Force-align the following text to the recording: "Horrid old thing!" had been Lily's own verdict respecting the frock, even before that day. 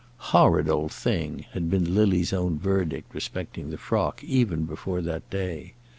"Horrid 0.31 0.67
old 0.67 0.91
thing!" 0.91 1.45
had 1.51 1.69
been 1.69 1.93
Lily's 1.93 2.33
own 2.33 2.57
verdict 2.57 3.13
respecting 3.13 3.69
the 3.69 3.77
frock, 3.77 4.23
even 4.23 4.63
before 4.63 5.01
that 5.03 5.29
day. 5.29 5.75